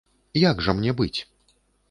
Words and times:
Як 0.43 0.63
жа 0.67 0.75
мне 0.79 0.95
быць? 1.03 1.19